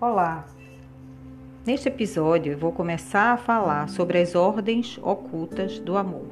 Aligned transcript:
Olá! 0.00 0.46
Neste 1.66 1.88
episódio 1.88 2.52
eu 2.52 2.56
vou 2.56 2.70
começar 2.70 3.32
a 3.32 3.36
falar 3.36 3.88
sobre 3.88 4.18
as 4.18 4.36
ordens 4.36 4.96
ocultas 5.02 5.80
do 5.80 5.96
amor. 5.96 6.28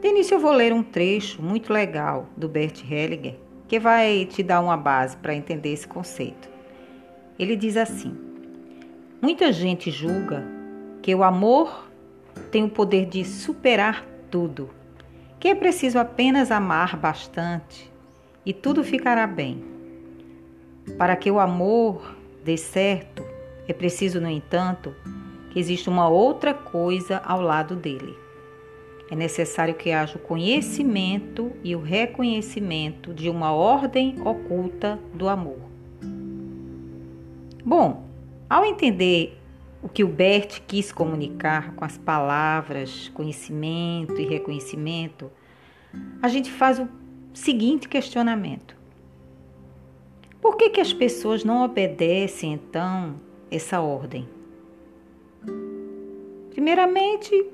De 0.00 0.06
início 0.06 0.36
eu 0.36 0.38
vou 0.38 0.52
ler 0.52 0.72
um 0.72 0.80
trecho 0.80 1.42
muito 1.42 1.72
legal 1.72 2.28
do 2.36 2.48
Bert 2.48 2.84
Hellinger 2.88 3.34
que 3.66 3.80
vai 3.80 4.26
te 4.26 4.44
dar 4.44 4.60
uma 4.60 4.76
base 4.76 5.16
para 5.16 5.34
entender 5.34 5.72
esse 5.72 5.88
conceito. 5.88 6.48
Ele 7.36 7.56
diz 7.56 7.76
assim: 7.76 8.16
Muita 9.20 9.50
gente 9.50 9.90
julga 9.90 10.44
que 11.02 11.12
o 11.16 11.24
amor 11.24 11.90
tem 12.52 12.62
o 12.62 12.70
poder 12.70 13.06
de 13.06 13.24
superar 13.24 14.06
tudo, 14.30 14.70
que 15.40 15.48
é 15.48 15.54
preciso 15.56 15.98
apenas 15.98 16.52
amar 16.52 16.96
bastante 16.96 17.92
e 18.46 18.52
tudo 18.52 18.84
ficará 18.84 19.26
bem. 19.26 19.64
Para 20.96 21.16
que 21.16 21.28
o 21.28 21.40
amor 21.40 22.21
dê 22.44 22.56
certo, 22.56 23.24
é 23.66 23.72
preciso, 23.72 24.20
no 24.20 24.28
entanto, 24.28 24.94
que 25.50 25.58
exista 25.58 25.90
uma 25.90 26.08
outra 26.08 26.52
coisa 26.52 27.18
ao 27.18 27.40
lado 27.40 27.76
dele. 27.76 28.16
É 29.10 29.14
necessário 29.14 29.74
que 29.74 29.92
haja 29.92 30.16
o 30.16 30.20
conhecimento 30.20 31.52
e 31.62 31.76
o 31.76 31.82
reconhecimento 31.82 33.12
de 33.12 33.28
uma 33.28 33.52
ordem 33.52 34.16
oculta 34.24 34.98
do 35.14 35.28
amor. 35.28 35.58
Bom, 37.64 38.06
ao 38.48 38.64
entender 38.64 39.38
o 39.82 39.88
que 39.88 40.02
o 40.02 40.08
Bert 40.08 40.60
quis 40.66 40.90
comunicar 40.90 41.74
com 41.74 41.84
as 41.84 41.98
palavras 41.98 43.10
conhecimento 43.14 44.18
e 44.18 44.26
reconhecimento, 44.26 45.30
a 46.22 46.28
gente 46.28 46.50
faz 46.50 46.78
o 46.78 46.88
seguinte 47.34 47.88
questionamento: 47.88 48.76
por 50.42 50.56
que, 50.56 50.70
que 50.70 50.80
as 50.80 50.92
pessoas 50.92 51.44
não 51.44 51.64
obedecem 51.64 52.54
então 52.54 53.14
essa 53.48 53.80
ordem? 53.80 54.28
Primeiramente, 56.50 57.46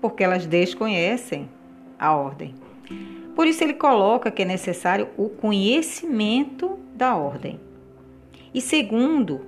porque 0.00 0.22
elas 0.22 0.46
desconhecem 0.46 1.48
a 1.98 2.14
ordem. 2.14 2.54
Por 3.34 3.46
isso, 3.48 3.64
ele 3.64 3.74
coloca 3.74 4.30
que 4.30 4.42
é 4.42 4.44
necessário 4.44 5.08
o 5.16 5.28
conhecimento 5.28 6.78
da 6.94 7.16
ordem. 7.16 7.58
E 8.54 8.60
segundo, 8.60 9.40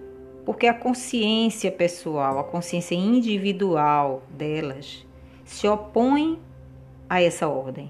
porque 0.45 0.67
a 0.67 0.75
consciência 0.75 1.71
pessoal, 1.71 2.41
a 2.41 2.45
consciência 2.45 2.97
individual 2.97 4.23
delas 4.31 5.07
se 5.45 5.69
opõe 5.69 6.41
a 7.09 7.23
essa 7.23 7.47
ordem. 7.47 7.89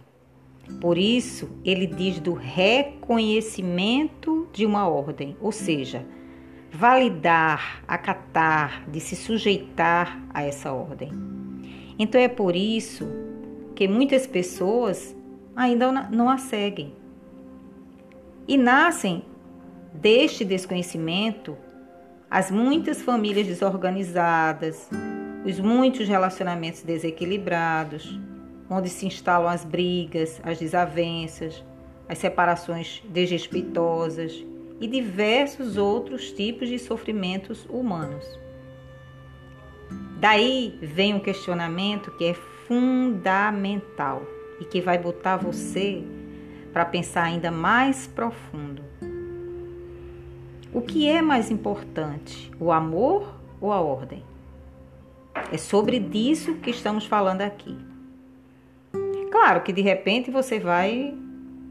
Por 0.81 0.99
isso, 0.99 1.49
ele 1.65 1.87
diz 1.87 2.21
do 2.21 2.33
reconhecimento 2.33 4.49
de 4.53 4.67
uma 4.67 4.89
ordem, 4.89 5.37
ou 5.41 5.53
seja, 5.53 6.05
validar, 6.71 7.83
acatar, 7.87 8.89
de 8.91 9.01
se 9.01 9.15
sujeitar 9.15 10.21
a 10.33 10.43
essa 10.43 10.73
ordem. 10.73 11.13
Então 11.99 12.21
é 12.21 12.29
por 12.29 12.57
isso 12.57 13.07
que 13.75 13.87
muitas 13.87 14.27
pessoas 14.27 15.15
ainda 15.55 15.93
não 16.11 16.29
a 16.29 16.39
seguem 16.39 16.93
e 18.47 18.57
nascem 18.57 19.23
deste 19.93 20.45
desconhecimento 20.45 21.57
as 22.31 22.51
muitas 22.51 23.01
famílias 23.01 23.47
desorganizadas, 23.47 24.91
os 25.45 25.61
muitos 25.61 26.09
relacionamentos 26.09 26.83
desequilibrados, 26.83 28.19
onde 28.69 28.89
se 28.89 29.07
instalam 29.07 29.49
as 29.49 29.65
brigas, 29.65 30.41
as 30.43 30.59
desavenças, 30.59 31.63
as 32.09 32.19
separações 32.19 33.03
desrespeitosas 33.09 34.45
e 34.81 34.87
diversos 34.87 35.77
outros 35.77 36.31
tipos 36.33 36.69
de 36.69 36.79
sofrimentos 36.79 37.65
humanos. 37.69 38.25
Daí 40.19 40.79
vem 40.81 41.15
um 41.15 41.21
questionamento 41.21 42.11
que 42.13 42.25
é 42.25 42.35
fundamental 42.67 44.23
e 44.61 44.65
que 44.65 44.81
vai 44.81 44.99
botar 44.99 45.37
você 45.37 46.03
para 46.73 46.85
pensar 46.85 47.25
ainda 47.25 47.51
mais 47.51 48.07
profundo. 48.07 48.83
O 50.73 50.81
que 50.81 51.09
é 51.09 51.23
mais 51.23 51.51
importante, 51.51 52.51
o 52.59 52.73
amor 52.73 53.39
ou 53.61 53.73
a 53.73 53.81
ordem? 53.81 54.25
É 55.53 55.57
sobre 55.57 56.01
disso 56.01 56.55
que 56.57 56.71
estamos 56.71 57.07
falando 57.07 57.43
aqui. 57.43 57.94
Claro 59.35 59.63
que 59.63 59.73
de 59.73 59.83
repente 59.83 60.31
você 60.31 60.61
vai 60.61 61.13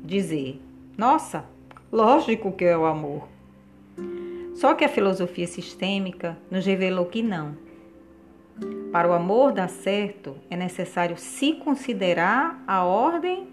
dizer: 0.04 0.62
nossa, 0.98 1.46
lógico 1.90 2.52
que 2.52 2.66
é 2.66 2.78
o 2.78 2.86
amor. 2.86 3.30
Só 4.54 4.76
que 4.76 4.84
a 4.84 4.90
filosofia 4.90 5.48
sistêmica 5.48 6.38
nos 6.52 6.66
revelou 6.66 7.06
que 7.06 7.24
não. 7.24 7.58
Para 8.92 9.08
o 9.08 9.14
amor 9.14 9.54
dar 9.54 9.70
certo, 9.70 10.36
é 10.50 10.58
necessário 10.58 11.16
se 11.16 11.54
considerar 11.54 12.62
a 12.68 12.84
ordem 12.84 13.48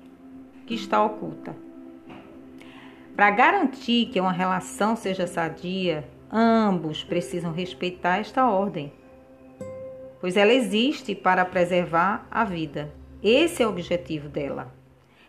que 0.67 0.75
está 0.75 1.05
oculta. 1.05 1.55
Para 3.15 3.31
garantir 3.31 4.07
que 4.07 4.21
uma 4.21 4.33
relação 4.33 4.97
seja 4.97 5.29
sadia, 5.29 6.05
ambos 6.33 7.05
precisam 7.05 7.53
respeitar 7.53 8.19
esta 8.19 8.51
ordem, 8.51 8.93
pois 10.21 10.37
ela 10.37 10.53
existe 10.53 11.15
para 11.15 11.45
preservar 11.45 12.27
a 12.29 12.43
vida. 12.45 12.99
Esse 13.23 13.63
é 13.63 13.67
o 13.67 13.71
objetivo 13.71 14.29
dela: 14.29 14.75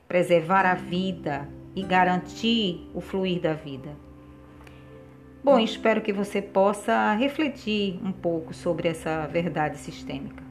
preservar 0.07 0.65
a 0.65 0.73
vida 0.75 1.47
e 1.75 1.83
garantir 1.83 2.89
o 2.93 3.01
fluir 3.01 3.41
da 3.41 3.53
vida. 3.53 3.95
Bom, 5.43 5.59
espero 5.59 6.01
que 6.01 6.13
você 6.13 6.41
possa 6.41 7.13
refletir 7.13 7.99
um 8.03 8.11
pouco 8.11 8.53
sobre 8.53 8.87
essa 8.87 9.25
verdade 9.27 9.77
sistêmica. 9.77 10.43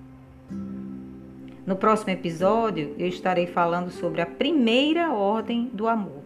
No 1.65 1.77
próximo 1.77 2.11
episódio, 2.11 2.95
eu 2.99 3.07
estarei 3.07 3.47
falando 3.47 3.91
sobre 3.91 4.21
a 4.21 4.27
primeira 4.27 5.13
ordem 5.13 5.71
do 5.73 5.87
amor, 5.87 6.23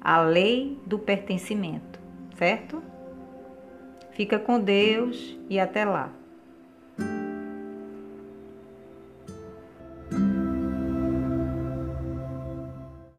a 0.00 0.20
lei 0.20 0.78
do 0.86 0.98
pertencimento, 0.98 1.98
certo? 2.36 2.80
Fica 4.12 4.38
com 4.38 4.60
Deus 4.60 5.36
e 5.50 5.58
até 5.58 5.84
lá. 5.84 6.12